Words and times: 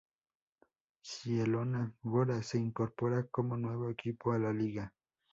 Zielona 1.05 1.91
Góra 2.01 2.41
se 2.41 2.57
incorpora 2.57 3.27
como 3.29 3.55
nuevo 3.55 3.87
equipo 3.91 4.31
a 4.31 4.39
la 4.39 4.51
liga. 4.51 4.95